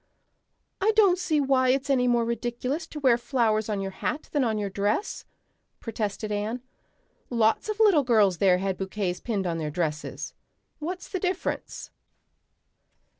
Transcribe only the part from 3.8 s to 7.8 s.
your hat than on your dress," protested Anne. "Lots of